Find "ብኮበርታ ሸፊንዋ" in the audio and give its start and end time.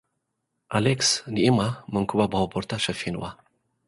2.31-3.23